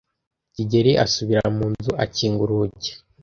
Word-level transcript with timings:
kigeli 0.53 0.91
asubira 1.05 1.43
mu 1.55 1.65
nzu 1.73 1.91
akinga 2.03 2.41
urugi. 2.45 2.91